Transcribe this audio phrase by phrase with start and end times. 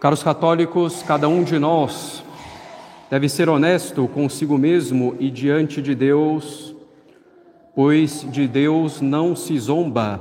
[0.00, 2.24] Caros católicos, cada um de nós
[3.10, 6.74] deve ser honesto consigo mesmo e diante de Deus,
[7.74, 10.18] pois de Deus não se zomba,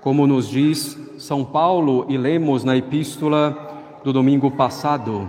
[0.00, 5.28] como nos diz São Paulo e lemos na epístola do domingo passado.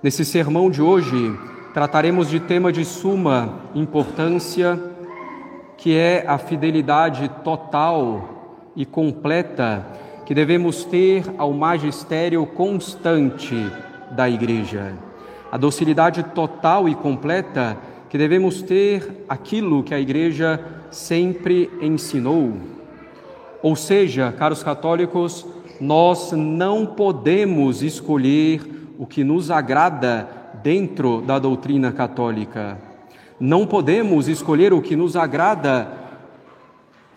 [0.00, 1.36] Nesse sermão de hoje,
[1.72, 4.80] trataremos de tema de suma importância,
[5.76, 9.84] que é a fidelidade total e completa
[10.24, 13.70] que devemos ter ao magistério constante
[14.10, 14.94] da Igreja.
[15.52, 17.76] A docilidade total e completa
[18.08, 20.60] que devemos ter aquilo que a Igreja
[20.90, 22.54] sempre ensinou.
[23.62, 25.46] Ou seja, caros católicos,
[25.80, 28.62] nós não podemos escolher
[28.98, 30.28] o que nos agrada
[30.62, 32.78] dentro da doutrina católica.
[33.38, 35.88] Não podemos escolher o que nos agrada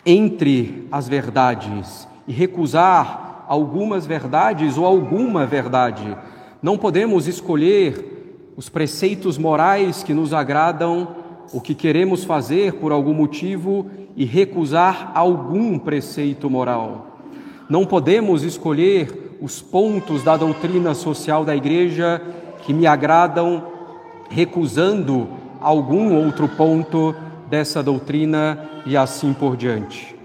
[0.04, 6.16] entre as verdades e recusar algumas verdades ou alguma verdade.
[6.62, 11.16] Não podemos escolher os preceitos morais que nos agradam,
[11.52, 17.18] o que queremos fazer por algum motivo e recusar algum preceito moral.
[17.68, 22.20] Não podemos escolher os pontos da doutrina social da Igreja
[22.62, 23.62] que me agradam,
[24.28, 25.28] recusando
[25.60, 27.14] algum outro ponto
[27.48, 30.17] dessa doutrina e assim por diante.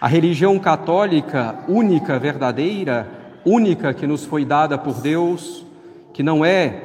[0.00, 3.08] A religião católica, única, verdadeira,
[3.44, 5.66] única que nos foi dada por Deus,
[6.12, 6.82] que não é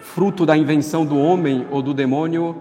[0.00, 2.56] fruto da invenção do homem ou do demônio,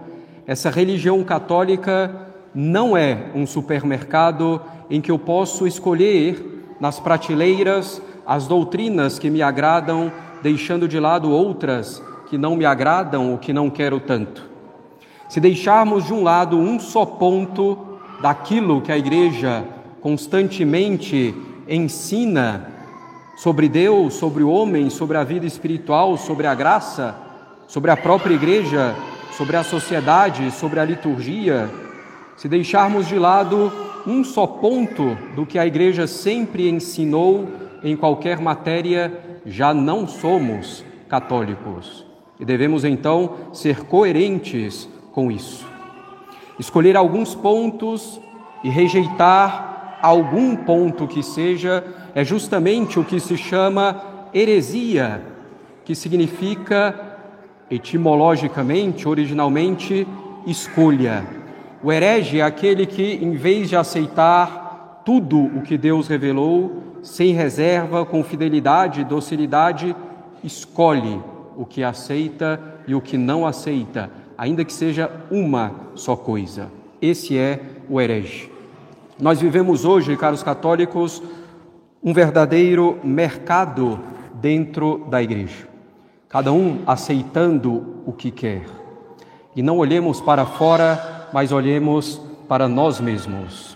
[0.46, 2.14] essa religião católica
[2.54, 9.42] não é um supermercado em que eu posso escolher nas prateleiras as doutrinas que me
[9.42, 10.12] agradam,
[10.44, 14.44] deixando de lado outras que não me agradam ou que não quero tanto.
[15.30, 17.78] Se deixarmos de um lado um só ponto
[18.22, 21.34] daquilo que a igreja constantemente
[21.68, 22.72] ensina
[23.38, 27.16] sobre Deus, sobre o homem, sobre a vida espiritual, sobre a graça,
[27.68, 28.96] sobre a própria igreja,
[29.32, 31.70] sobre a sociedade, sobre a liturgia,
[32.36, 33.72] se deixarmos de lado
[34.06, 37.48] um só ponto do que a igreja sempre ensinou
[37.84, 42.06] em qualquer matéria, já não somos católicos.
[42.40, 45.66] E devemos então ser coerentes com isso.
[46.60, 48.20] Escolher alguns pontos
[48.64, 49.67] e rejeitar
[50.02, 54.02] algum ponto que seja, é justamente o que se chama
[54.34, 55.22] heresia,
[55.84, 56.94] que significa
[57.70, 60.08] etimologicamente, originalmente,
[60.46, 61.26] escolha.
[61.84, 67.34] O herege é aquele que, em vez de aceitar tudo o que Deus revelou, sem
[67.34, 69.96] reserva, com fidelidade e docilidade,
[70.44, 71.22] escolhe
[71.56, 76.70] o que aceita e o que não aceita, ainda que seja uma só coisa.
[77.02, 78.57] Esse é o herege.
[79.20, 81.24] Nós vivemos hoje, caros católicos,
[82.04, 84.00] um verdadeiro mercado
[84.36, 85.68] dentro da igreja.
[86.30, 88.66] Cada um aceitando o que quer.
[89.56, 93.76] E não olhemos para fora, mas olhemos para nós mesmos.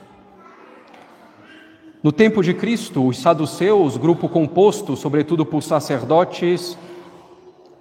[2.04, 6.78] No tempo de Cristo, os saduceus, grupo composto sobretudo por sacerdotes,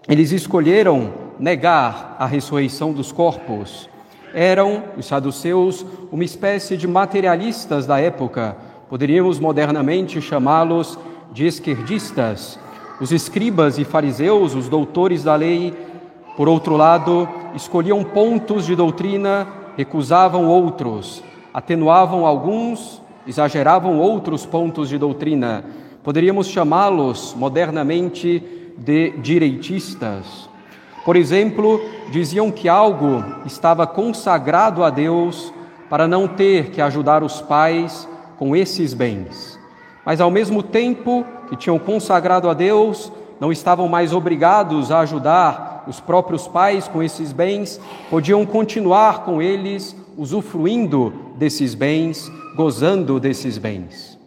[0.09, 3.91] eles escolheram negar a ressurreição dos corpos
[4.35, 8.57] eram, os saduceus, uma espécie de materialistas da época.
[8.89, 10.99] Poderíamos modernamente chamá-los
[11.33, 12.59] de esquerdistas.
[13.01, 15.75] Os escribas e fariseus, os doutores da lei,
[16.37, 19.47] por outro lado, escolhiam pontos de doutrina,
[19.77, 21.23] recusavam outros,
[21.55, 25.65] atenuavam alguns, exageravam outros pontos de doutrina.
[26.03, 28.43] Poderíamos chamá-los modernamente
[28.77, 30.50] de direitistas.
[31.05, 31.81] Por exemplo,
[32.11, 35.53] diziam que algo estava consagrado a Deus
[35.89, 39.59] para não ter que ajudar os pais com esses bens.
[40.05, 45.85] Mas ao mesmo tempo que tinham consagrado a Deus, não estavam mais obrigados a ajudar
[45.87, 47.81] os próprios pais com esses bens,
[48.11, 54.19] podiam continuar com eles, usufruindo desses bens, gozando desses bens.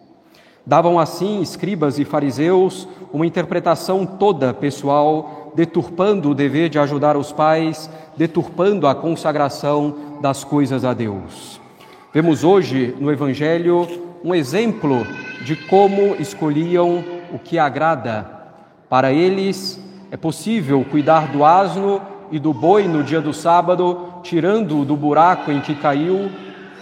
[0.65, 7.31] Davam assim, escribas e fariseus, uma interpretação toda pessoal deturpando o dever de ajudar os
[7.31, 11.59] pais, deturpando a consagração das coisas a Deus.
[12.13, 13.87] Vemos hoje no Evangelho
[14.23, 15.05] um exemplo
[15.43, 18.29] de como escolhiam o que agrada.
[18.89, 22.01] Para eles é possível cuidar do asno
[22.31, 26.31] e do boi no dia do sábado, tirando-o do buraco em que caiu,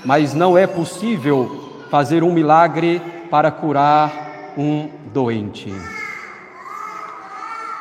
[0.05, 5.73] mas não é possível fazer um milagre para curar um doente.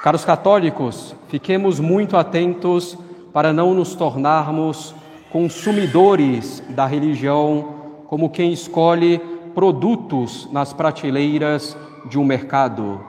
[0.03, 2.97] Caros católicos, fiquemos muito atentos
[3.35, 4.95] para não nos tornarmos
[5.31, 7.75] consumidores da religião
[8.07, 9.19] como quem escolhe
[9.55, 11.77] produtos nas prateleiras
[12.09, 13.09] de um mercado.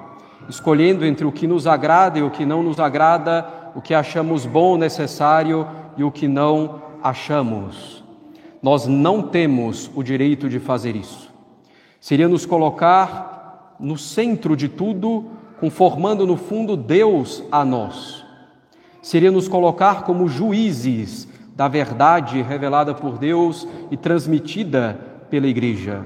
[0.49, 4.45] escolhendo entre o que nos agrada e o que não nos agrada, o que achamos
[4.45, 5.65] bom, necessário
[5.95, 8.03] e o que não achamos.
[8.61, 11.31] Nós não temos o direito de fazer isso.
[12.01, 15.25] Seria nos colocar no centro de tudo,
[15.61, 18.25] conformando no fundo Deus a nós.
[18.99, 24.99] Seria nos colocar como juízes da verdade revelada por Deus e transmitida
[25.29, 26.03] pela Igreja.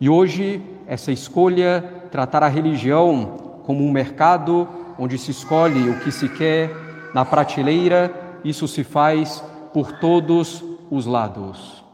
[0.00, 4.68] E hoje, essa escolha, tratar a religião como um mercado
[4.98, 6.74] onde se escolhe o que se quer
[7.14, 8.12] na prateleira,
[8.44, 9.42] isso se faz
[9.72, 11.84] por todos os lados.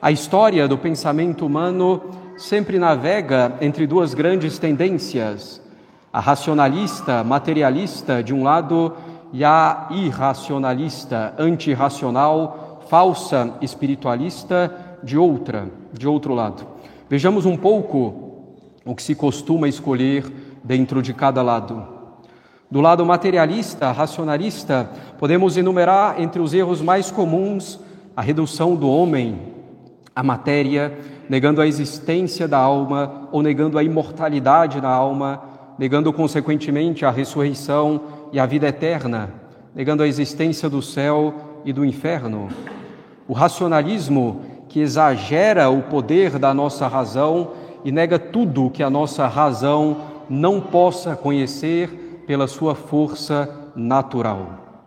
[0.00, 5.60] A história do pensamento humano sempre navega entre duas grandes tendências:
[6.12, 8.94] a racionalista, materialista de um lado
[9.32, 16.66] e a irracionalista, antirracional, falsa espiritualista de outra, de outro lado.
[17.08, 18.54] Vejamos um pouco
[18.84, 20.24] o que se costuma escolher
[20.64, 21.86] dentro de cada lado.
[22.70, 27.78] Do lado materialista, racionalista, podemos enumerar entre os erros mais comuns
[28.16, 29.38] a redução do homem
[30.14, 30.96] à matéria,
[31.30, 35.40] negando a existência da alma ou negando a imortalidade da alma,
[35.78, 38.00] negando consequentemente a ressurreição
[38.32, 39.30] e a vida eterna,
[39.72, 41.32] negando a existência do céu
[41.64, 42.48] e do inferno.
[43.28, 47.52] O racionalismo que exagera o poder da nossa razão
[47.84, 49.98] e nega tudo que a nossa razão
[50.28, 54.82] não possa conhecer pela sua força natural.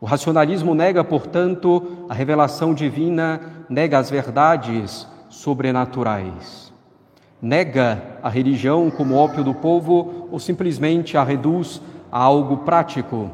[0.00, 5.13] O racionalismo nega, portanto, a revelação divina, nega as verdades
[5.44, 6.72] sobrenaturais.
[7.40, 13.30] Nega a religião como ópio do povo ou simplesmente a reduz a algo prático.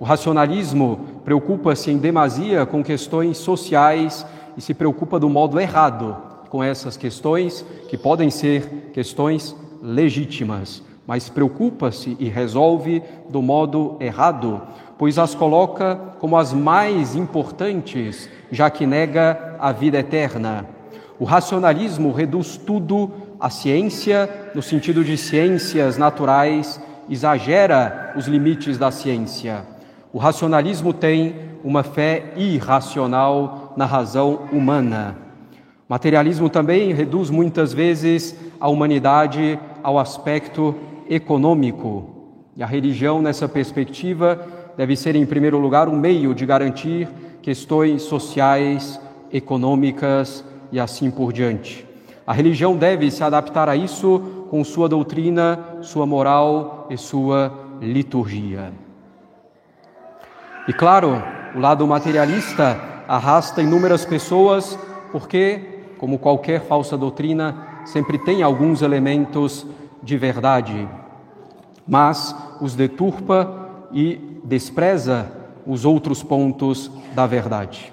[0.00, 4.26] O racionalismo preocupa-se em demasia com questões sociais
[4.56, 6.16] e se preocupa do modo errado
[6.50, 14.60] com essas questões, que podem ser questões legítimas, mas preocupa-se e resolve do modo errado,
[14.96, 20.77] pois as coloca como as mais importantes, já que nega a vida eterna.
[21.20, 23.10] O racionalismo reduz tudo
[23.40, 26.80] à ciência, no sentido de ciências naturais,
[27.10, 29.64] exagera os limites da ciência.
[30.12, 31.34] O racionalismo tem
[31.64, 35.16] uma fé irracional na razão humana.
[35.88, 40.74] O materialismo também reduz muitas vezes a humanidade ao aspecto
[41.10, 42.10] econômico.
[42.56, 47.08] E a religião, nessa perspectiva, deve ser, em primeiro lugar, um meio de garantir
[47.42, 49.00] questões sociais,
[49.32, 51.86] econômicas e assim por diante.
[52.26, 58.72] A religião deve se adaptar a isso com sua doutrina, sua moral e sua liturgia.
[60.66, 61.22] E claro,
[61.54, 62.78] o lado materialista
[63.08, 64.78] arrasta inúmeras pessoas,
[65.10, 69.66] porque, como qualquer falsa doutrina, sempre tem alguns elementos
[70.02, 70.86] de verdade,
[71.86, 75.32] mas os deturpa e despreza
[75.66, 77.92] os outros pontos da verdade.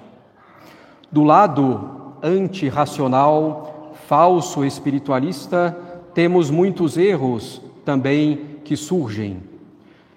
[1.10, 5.76] Do lado antirracional, falso espiritualista,
[6.14, 9.42] temos muitos erros também que surgem.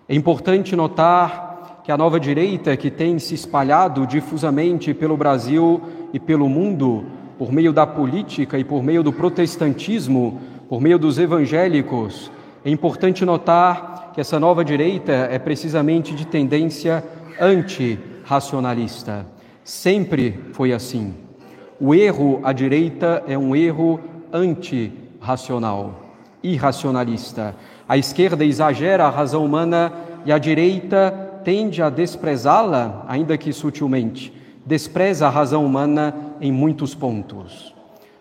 [0.08, 5.82] É importante notar que a nova direita, que tem se espalhado difusamente pelo Brasil
[6.14, 7.06] e pelo mundo,
[7.38, 12.32] por meio da política e por meio do protestantismo, por meio dos evangélicos,
[12.64, 17.04] é importante notar que essa nova direita é precisamente de tendência
[17.40, 19.26] antirracionalista.
[19.64, 21.14] Sempre foi assim.
[21.82, 24.02] O erro à direita é um erro
[24.34, 25.94] antirracional,
[26.44, 27.56] irracionalista.
[27.88, 29.94] A esquerda exagera a razão humana
[30.26, 34.34] e a direita tende a desprezá-la, ainda que sutilmente,
[34.66, 37.74] despreza a razão humana em muitos pontos.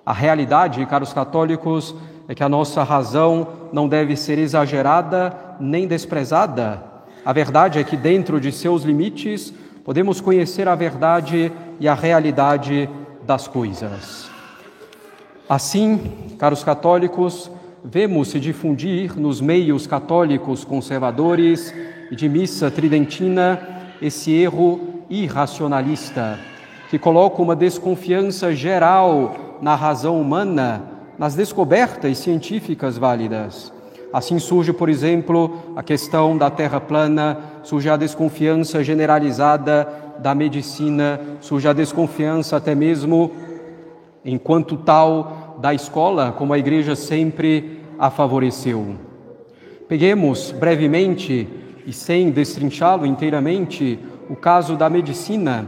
[0.07, 1.97] A realidade, caros católicos,
[2.29, 6.81] é que a nossa razão não deve ser exagerada nem desprezada.
[7.25, 9.53] A verdade é que, dentro de seus limites,
[9.85, 11.50] podemos conhecer a verdade
[11.81, 12.88] e a realidade
[13.28, 14.30] das coisas.
[15.47, 17.50] Assim, caros católicos,
[17.85, 21.75] vemos se difundir nos meios católicos conservadores
[22.11, 23.61] e de missa tridentina
[24.00, 24.80] esse erro
[25.11, 26.38] irracionalista,
[26.88, 30.82] que coloca uma desconfiança geral na razão humana,
[31.18, 33.70] nas descobertas científicas válidas.
[34.11, 41.20] Assim surge, por exemplo, a questão da terra plana, surge a desconfiança generalizada da medicina,
[41.40, 43.32] surge a desconfiança até mesmo,
[44.25, 48.96] enquanto tal, da escola, como a igreja sempre a favoreceu.
[49.88, 51.48] Peguemos brevemente
[51.87, 53.98] e sem destrinchá-lo inteiramente,
[54.28, 55.66] o caso da medicina.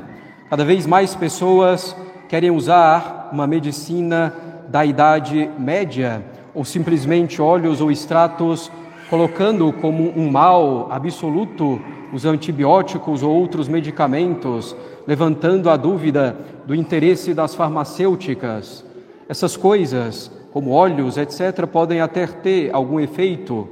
[0.49, 1.97] Cada vez mais pessoas
[2.29, 4.35] querem usar uma medicina
[4.69, 6.23] da idade média
[6.55, 8.71] ou simplesmente óleos ou extratos
[9.11, 11.81] colocando como um mal absoluto
[12.13, 18.85] os antibióticos ou outros medicamentos, levantando a dúvida do interesse das farmacêuticas.
[19.29, 23.69] Essas coisas, como óleos, etc., podem até ter algum efeito,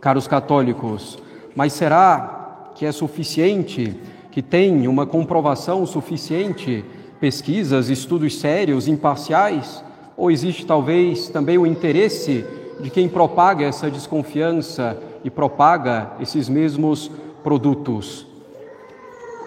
[0.00, 1.18] caros católicos,
[1.56, 3.96] mas será que é suficiente,
[4.30, 6.84] que tem uma comprovação suficiente,
[7.18, 9.82] pesquisas, estudos sérios, imparciais?
[10.16, 12.44] Ou existe talvez também o interesse
[12.80, 17.10] de quem propaga essa desconfiança e propaga esses mesmos
[17.42, 18.26] produtos,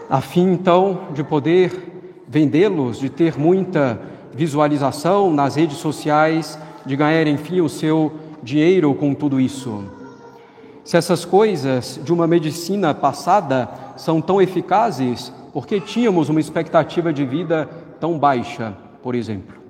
[0.10, 1.92] a fim então de poder
[2.28, 4.00] vendê-los, de ter muita
[4.34, 8.12] visualização nas redes sociais, de ganhar enfim o seu
[8.44, 9.84] dinheiro com tudo isso.
[10.84, 17.14] Se essas coisas de uma medicina passada são tão eficazes, por que tínhamos uma expectativa
[17.14, 17.70] de vida
[18.00, 18.74] tão baixa,
[19.04, 19.61] por exemplo?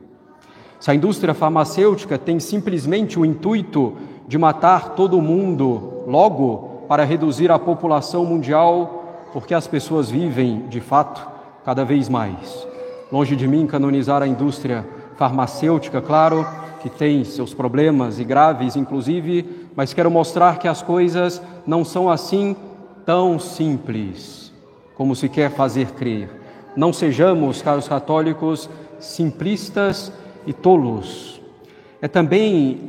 [0.81, 3.93] Se a indústria farmacêutica tem simplesmente o intuito
[4.27, 10.81] de matar todo mundo logo para reduzir a população mundial, porque as pessoas vivem, de
[10.81, 11.29] fato,
[11.63, 12.67] cada vez mais.
[13.11, 14.83] Longe de mim canonizar a indústria
[15.17, 16.47] farmacêutica, claro,
[16.81, 22.09] que tem seus problemas e graves, inclusive, mas quero mostrar que as coisas não são
[22.09, 22.55] assim
[23.05, 24.51] tão simples
[24.95, 26.27] como se quer fazer crer.
[26.75, 28.67] Não sejamos, caros católicos,
[28.99, 30.11] simplistas
[30.45, 31.41] e tolos.
[32.01, 32.79] É também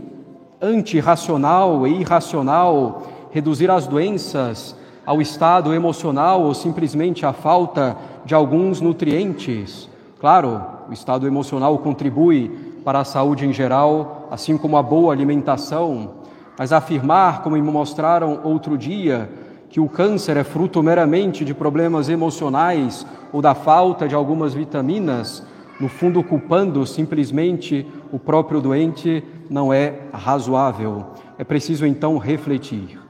[0.61, 8.81] antirracional e irracional reduzir as doenças ao estado emocional ou simplesmente à falta de alguns
[8.81, 9.89] nutrientes.
[10.21, 12.49] Claro, o estado emocional contribui
[12.85, 16.11] para a saúde em geral, assim como a boa alimentação,
[16.59, 19.29] mas afirmar, como me mostraram outro dia,
[19.69, 25.43] que o câncer é fruto meramente de problemas emocionais ou da falta de algumas vitaminas,
[25.83, 29.21] no fundo culpando simplesmente o próprio doente,
[29.51, 31.07] não é razoável.
[31.37, 33.01] É preciso então refletir.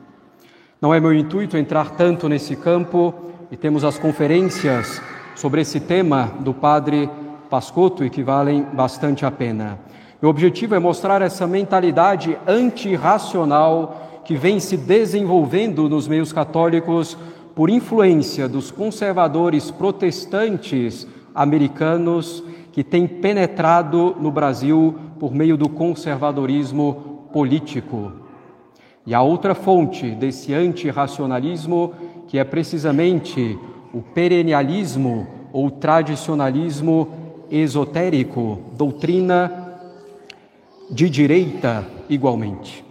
[0.80, 3.12] Não é meu intuito entrar tanto nesse campo
[3.50, 5.02] e temos as conferências
[5.36, 7.10] sobre esse tema do padre
[7.50, 9.78] Pascotto e que valem bastante a pena.
[10.22, 17.18] Meu objetivo é mostrar essa mentalidade antirracional que vem se desenvolvendo nos meios católicos
[17.54, 27.28] por influência dos conservadores protestantes americanos que tem penetrado no Brasil por meio do conservadorismo
[27.32, 28.12] político.
[29.06, 31.92] E a outra fonte desse antirracionalismo,
[32.26, 33.58] que é precisamente
[33.92, 37.08] o perennialismo ou tradicionalismo
[37.50, 39.80] esotérico, doutrina
[40.90, 42.84] de direita igualmente.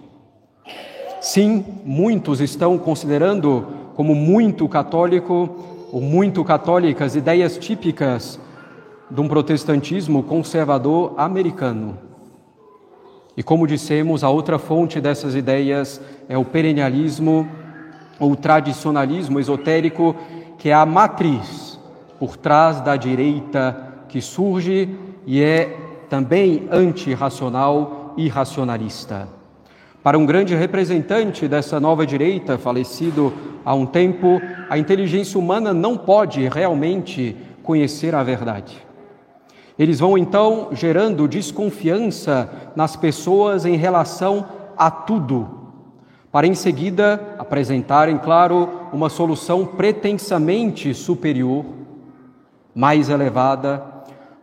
[1.19, 8.39] Sim, muitos estão considerando como muito católico ou muito católicas ideias típicas
[9.11, 11.97] de um protestantismo conservador americano.
[13.35, 17.47] E como dissemos, a outra fonte dessas ideias é o perennialismo
[18.19, 20.15] ou tradicionalismo esotérico,
[20.57, 21.79] que é a matriz
[22.19, 24.89] por trás da direita que surge
[25.25, 25.77] e é
[26.09, 29.27] também antirracional e racionalista.
[30.03, 35.97] Para um grande representante dessa nova direita, falecido há um tempo, a inteligência humana não
[35.97, 38.90] pode realmente conhecer a verdade.
[39.81, 44.45] Eles vão então gerando desconfiança nas pessoas em relação
[44.77, 45.49] a tudo,
[46.31, 51.65] para em seguida apresentarem, claro, uma solução pretensamente superior,
[52.75, 53.83] mais elevada,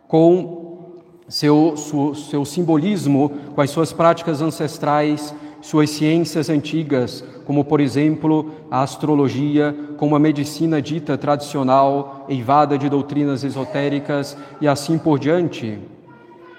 [0.09, 0.89] com
[1.29, 8.51] seu, seu, seu simbolismo, com as suas práticas ancestrais, suas ciências antigas, como por exemplo
[8.69, 15.79] a astrologia, como a medicina dita tradicional, eivada de doutrinas esotéricas e assim por diante.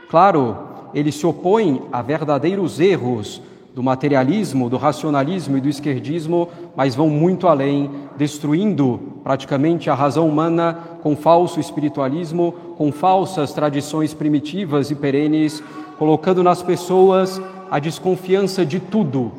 [0.09, 0.57] Claro,
[0.93, 3.41] ele se opõe a verdadeiros erros
[3.75, 10.29] do materialismo, do racionalismo e do esquerdismo, mas vão muito além, destruindo praticamente a razão
[10.29, 15.63] humana com falso espiritualismo, com falsas tradições primitivas e perenes,
[15.99, 19.33] colocando nas pessoas a desconfiança de tudo,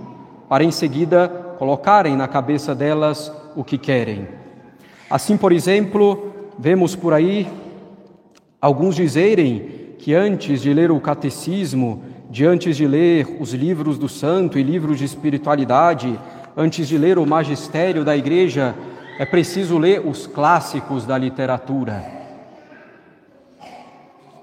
[0.48, 1.28] para em seguida
[1.60, 4.28] colocarem na cabeça delas o que querem.
[5.10, 7.48] Assim, por exemplo, vemos por aí
[8.62, 14.08] alguns dizerem que antes de ler o catecismo, de antes de ler os livros do
[14.08, 16.18] santo e livros de espiritualidade,
[16.56, 18.74] antes de ler o magistério da igreja,
[19.20, 22.04] é preciso ler os clássicos da literatura.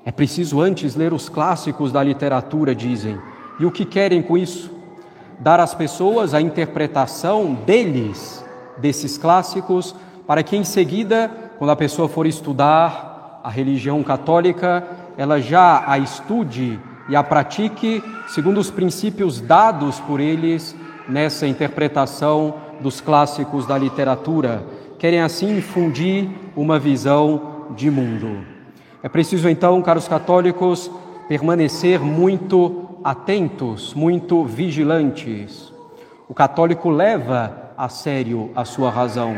[0.04, 3.18] É preciso antes ler os clássicos da literatura, dizem.
[3.58, 4.70] E o que querem com isso?
[5.38, 8.44] Dar às pessoas a interpretação deles,
[8.76, 9.94] desses clássicos,
[10.26, 14.86] para que em seguida, quando a pessoa for estudar a religião católica,
[15.16, 20.76] ela já a estude e a pratique segundo os princípios dados por eles
[21.08, 24.64] nessa interpretação dos clássicos da literatura.
[24.98, 28.44] Querem assim infundir uma visão de mundo.
[29.02, 30.90] É preciso então, caros católicos,
[31.28, 35.72] permanecer muito atentos, muito vigilantes.
[36.28, 39.36] O católico leva a sério a sua razão,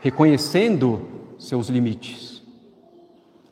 [0.00, 1.02] reconhecendo
[1.38, 2.42] seus limites.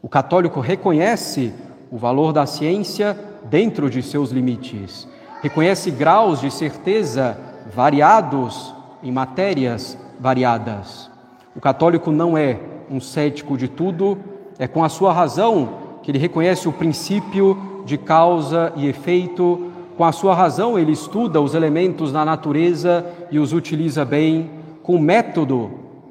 [0.03, 1.53] O católico reconhece
[1.91, 5.07] o valor da ciência dentro de seus limites,
[5.43, 7.37] reconhece graus de certeza
[7.75, 11.11] variados em matérias variadas.
[11.55, 12.59] O católico não é
[12.91, 14.19] um cético de tudo,
[14.59, 15.80] é com a sua razão
[16.11, 21.41] que ele reconhece o princípio de causa e efeito, com a sua razão ele estuda
[21.41, 24.51] os elementos da natureza e os utiliza bem,
[24.83, 25.71] com método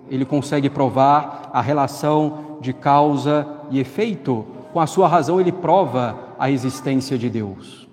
[0.10, 6.16] ele consegue provar a relação de causa e efeito, com a sua razão ele prova
[6.40, 7.86] a existência de Deus.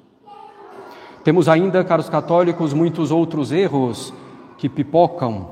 [1.24, 4.14] Temos ainda, caros católicos, muitos outros erros
[4.56, 5.48] que pipocam.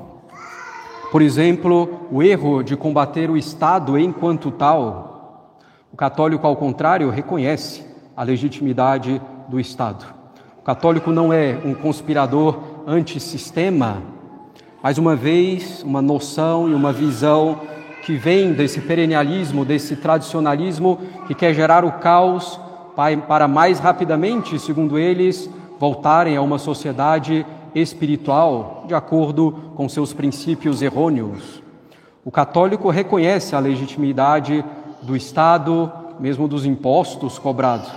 [1.11, 5.14] Por exemplo, o erro de combater o Estado enquanto tal.
[5.95, 7.81] O católico, ao contrário, reconhece
[8.17, 10.05] a legitimidade do Estado.
[10.59, 14.03] O católico não é um conspirador antissistema,
[14.83, 17.61] mais uma vez, uma noção e uma visão
[18.03, 22.59] que vem desse perennialismo, desse tradicionalismo que quer gerar o caos
[23.25, 25.49] para mais rapidamente, segundo eles,
[25.79, 31.63] voltarem a uma sociedade espiritual de acordo com seus princípios errôneos.
[32.25, 34.61] O católico reconhece a legitimidade
[35.05, 37.89] do Estado, mesmo dos impostos cobrados.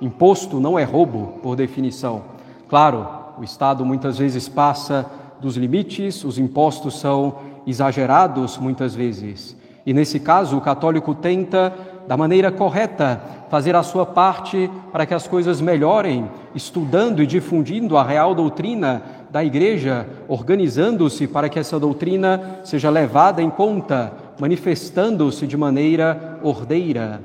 [0.00, 2.22] Imposto não é roubo, por definição.
[2.68, 3.06] Claro,
[3.38, 5.06] o Estado muitas vezes passa
[5.40, 7.36] dos limites, os impostos são
[7.66, 9.56] exagerados muitas vezes.
[9.86, 11.72] E nesse caso, o católico tenta,
[12.06, 17.96] da maneira correta, fazer a sua parte para que as coisas melhorem, estudando e difundindo
[17.96, 25.46] a real doutrina da Igreja, organizando-se para que essa doutrina seja levada em conta, manifestando-se
[25.46, 27.20] de maneira ordeira.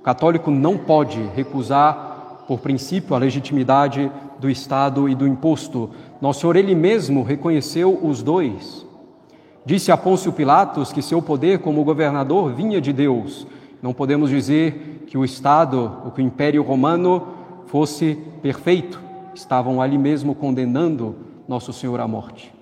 [0.00, 5.90] O católico não pode recusar, por princípio, a legitimidade do Estado e do imposto.
[6.20, 8.84] Nosso Senhor, Ele mesmo reconheceu os dois.
[9.64, 13.46] Disse a Pôncio Pilatos que seu poder como governador vinha de Deus.
[13.80, 17.28] Não podemos dizer que o Estado, ou que o Império Romano
[17.66, 19.00] fosse perfeito.
[19.34, 21.16] Estavam ali mesmo condenando
[21.48, 22.52] Nosso Senhor à morte.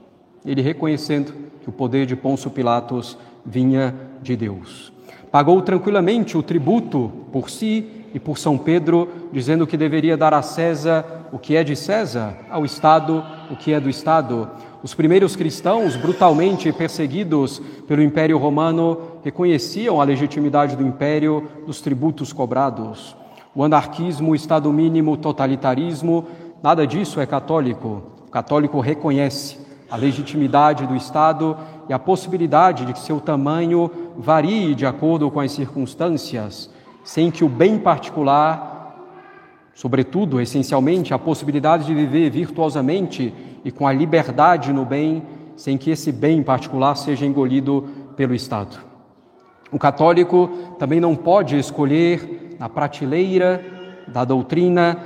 [0.45, 4.93] Ele reconhecendo que o poder de Pôncio Pilatos vinha de Deus.
[5.31, 10.43] Pagou tranquilamente o tributo por si e por São Pedro, dizendo que deveria dar a
[10.43, 14.51] César o que é de César, ao Estado o que é do Estado.
[14.83, 22.33] Os primeiros cristãos, brutalmente perseguidos pelo Império Romano, reconheciam a legitimidade do império, dos tributos
[22.33, 23.17] cobrados.
[23.55, 26.27] O anarquismo, o Estado mínimo, o totalitarismo,
[26.63, 28.03] nada disso é católico.
[28.27, 29.59] O católico reconhece
[29.93, 31.57] a legitimidade do Estado
[31.89, 36.69] e a possibilidade de que seu tamanho varie de acordo com as circunstâncias,
[37.05, 38.73] sem que o bem particular
[39.75, 43.33] Sobretudo, essencialmente, a possibilidade de viver virtuosamente
[43.65, 45.23] e com a liberdade no bem,
[45.57, 48.79] sem que esse bem em particular seja engolido pelo Estado.
[49.71, 53.65] O católico também não pode escolher na prateleira
[54.07, 54.99] da doutrina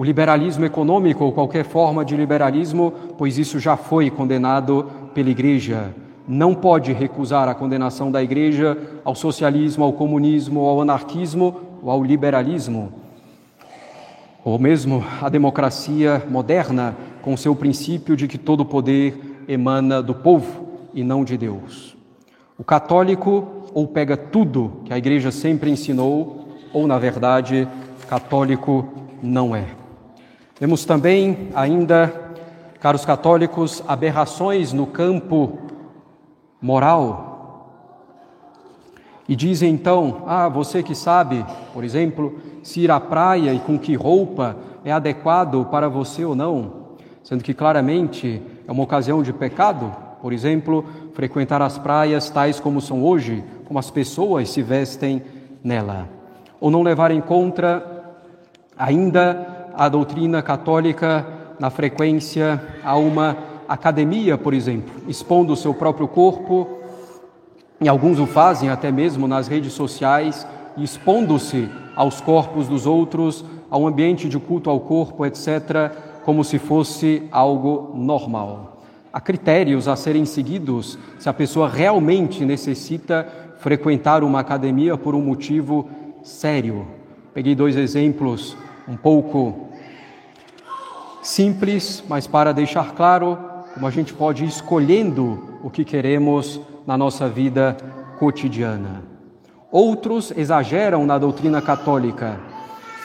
[0.00, 5.94] o liberalismo econômico ou qualquer forma de liberalismo, pois isso já foi condenado pela Igreja.
[6.26, 12.02] Não pode recusar a condenação da Igreja ao socialismo, ao comunismo, ao anarquismo ou ao
[12.02, 12.90] liberalismo
[14.42, 20.66] ou mesmo a democracia moderna, com seu princípio de que todo poder emana do povo
[20.94, 21.94] e não de Deus.
[22.56, 27.68] O católico ou pega tudo que a igreja sempre ensinou, ou, na verdade,
[28.08, 28.88] católico
[29.22, 29.79] não é.
[30.60, 32.12] Vemos também ainda,
[32.80, 35.58] caros católicos, aberrações no campo
[36.60, 37.30] moral
[39.26, 43.78] e dizem então: Ah, você que sabe, por exemplo, se ir à praia e com
[43.78, 46.90] que roupa é adequado para você ou não,
[47.22, 52.82] sendo que claramente é uma ocasião de pecado, por exemplo, frequentar as praias tais como
[52.82, 55.22] são hoje, como as pessoas se vestem
[55.64, 56.06] nela.
[56.60, 57.82] Ou não levar em conta
[58.76, 61.26] ainda a doutrina católica
[61.58, 63.36] na frequência a uma
[63.68, 66.78] academia, por exemplo, expondo o seu próprio corpo
[67.80, 73.86] e alguns o fazem até mesmo nas redes sociais, expondo-se aos corpos dos outros, ao
[73.86, 75.92] ambiente de culto ao corpo, etc.,
[76.24, 78.82] como se fosse algo normal.
[79.12, 83.26] Há critérios a serem seguidos se a pessoa realmente necessita
[83.58, 85.88] frequentar uma academia por um motivo
[86.22, 86.86] sério.
[87.34, 88.56] Peguei dois exemplos
[88.90, 89.70] um pouco
[91.22, 93.36] Simples, mas para deixar claro
[93.74, 97.76] como a gente pode ir escolhendo o que queremos na nossa vida
[98.18, 99.02] cotidiana.
[99.70, 102.40] Outros exageram na doutrina católica.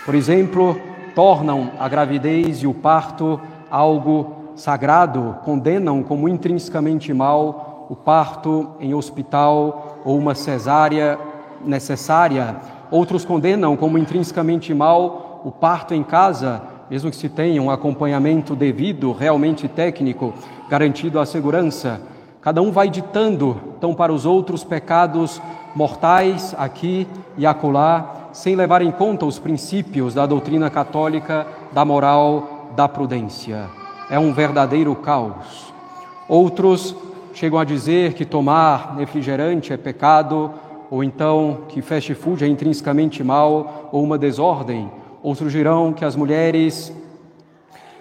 [0.06, 0.80] Por exemplo,
[1.14, 8.94] tornam a gravidez e o parto algo sagrado, condenam como intrinsecamente mal o parto em
[8.94, 11.20] hospital ou uma cesárea
[11.66, 12.56] necessária.
[12.90, 18.56] Outros condenam como intrinsecamente mal o parto em casa, mesmo que se tenha um acompanhamento
[18.56, 20.34] devido, realmente técnico,
[20.68, 22.02] garantido a segurança.
[22.42, 25.40] Cada um vai ditando, então, para os outros pecados
[25.76, 32.72] mortais aqui e acolá, sem levar em conta os princípios da doutrina católica, da moral,
[32.76, 33.70] da prudência.
[34.10, 35.72] É um verdadeiro caos.
[36.28, 36.96] Outros
[37.36, 40.52] chegam a dizer que tomar refrigerante é pecado,
[40.90, 44.90] ou então que fast food é intrinsecamente mal ou uma desordem.
[45.26, 46.94] Outros dirão que as mulheres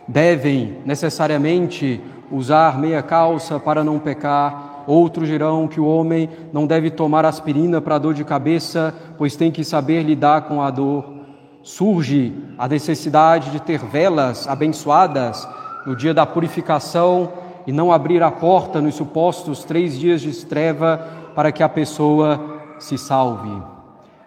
[0.06, 1.98] devem necessariamente
[2.30, 4.84] usar meia calça para não pecar.
[4.86, 9.50] Outros dirão que o homem não deve tomar aspirina para dor de cabeça, pois tem
[9.50, 11.14] que saber lidar com a dor.
[11.62, 15.48] Surge a necessidade de ter velas abençoadas
[15.86, 17.32] no dia da purificação
[17.66, 22.60] e não abrir a porta nos supostos três dias de treva para que a pessoa
[22.78, 23.62] se salve.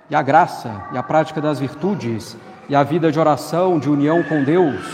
[0.09, 2.35] E a graça e a prática das virtudes
[2.69, 4.85] e a vida de oração, de união com Deus.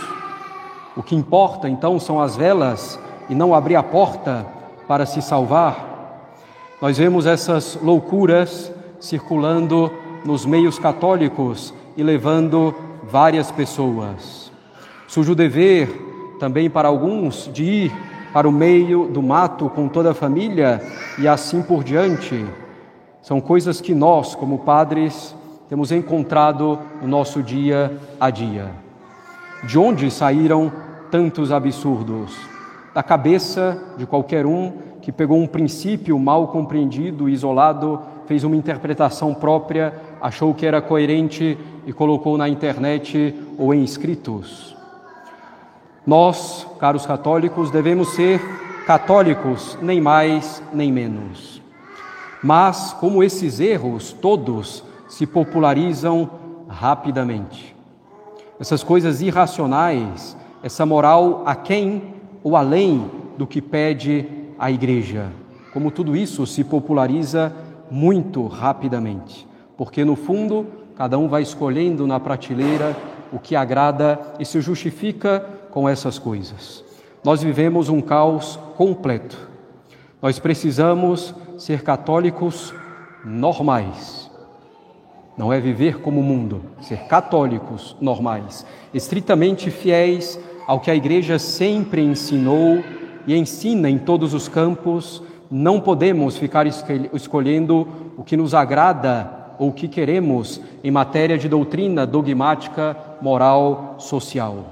[0.96, 4.46] O que importa então são as velas e não abrir a porta
[4.88, 5.94] para se salvar.
[6.82, 9.92] Nós vemos essas loucuras circulando
[10.24, 14.52] nos meios católicos e levando várias pessoas.
[15.08, 17.92] Surge o dever também para alguns de ir
[18.34, 20.82] para o meio do mato com toda a família
[21.20, 22.46] e assim por diante.
[23.22, 25.36] São coisas que nós, como padres,
[25.70, 28.72] temos encontrado no nosso dia a dia.
[29.64, 30.72] De onde saíram
[31.10, 32.38] tantos absurdos?
[32.94, 39.34] Da cabeça de qualquer um que pegou um princípio mal compreendido, isolado, fez uma interpretação
[39.34, 44.76] própria, achou que era coerente e colocou na internet ou em escritos.
[46.06, 48.42] Nós, caros católicos, devemos ser
[48.86, 51.62] católicos, nem mais nem menos.
[52.42, 56.28] Mas, como esses erros todos se popularizam
[56.68, 57.76] rapidamente,
[58.60, 64.26] essas coisas irracionais, essa moral a quem ou além do que pede
[64.58, 65.28] a igreja.
[65.72, 67.54] Como tudo isso se populariza
[67.92, 69.48] muito rapidamente,
[69.78, 72.98] porque no fundo cada um vai escolhendo na prateleira
[73.32, 76.84] o que agrada e se justifica com essas coisas.
[77.24, 79.38] Nós vivemos um caos completo.
[80.20, 82.74] Nós precisamos ser católicos
[83.24, 84.23] normais.
[85.38, 91.40] Não é viver como o mundo, ser católicos normais, estritamente fiéis ao que a igreja
[91.40, 92.84] sempre ensinou
[93.26, 99.70] e ensina em todos os campos, não podemos ficar escolhendo o que nos agrada ou
[99.70, 104.66] o que queremos em matéria de doutrina dogmática, moral, social.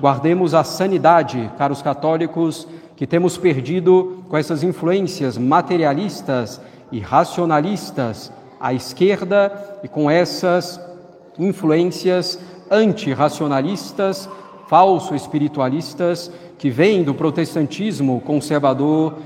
[0.00, 6.60] Guardemos a sanidade, caros católicos, que temos perdido com essas influências materialistas
[6.90, 10.80] e racionalistas à esquerda e com essas
[11.38, 12.38] influências
[12.70, 14.28] antirracionalistas
[14.68, 19.16] falso-espiritualistas que vêm do protestantismo conservador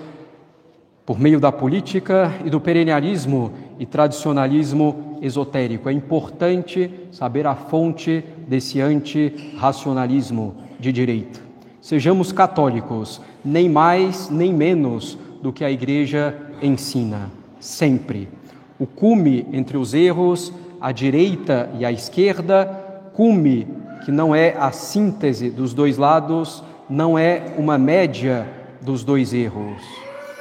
[1.04, 5.90] por meio da política e do perennialismo e tradicionalismo esotérico.
[5.90, 11.40] É importante saber a fonte desse antirracionalismo de direita.
[11.82, 18.30] Sejamos católicos, nem mais nem menos do que a igreja ensina, sempre.
[18.78, 22.66] O cume entre os erros, a direita e a esquerda,
[23.14, 23.68] cume
[24.04, 28.46] que não é a síntese dos dois lados, não é uma média
[28.82, 29.82] dos dois erros.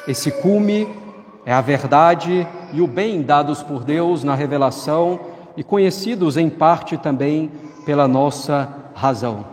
[0.07, 0.87] Esse cume
[1.45, 5.19] é a verdade e o bem dados por Deus na revelação
[5.55, 7.51] e conhecidos em parte também
[7.85, 9.45] pela nossa razão.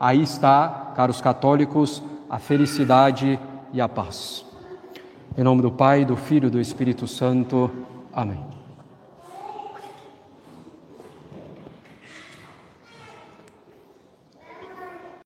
[0.00, 3.38] Aí está, caros católicos, a felicidade
[3.72, 4.44] e a paz.
[5.36, 7.70] Em nome do Pai, do Filho e do Espírito Santo.
[8.14, 8.53] Amém.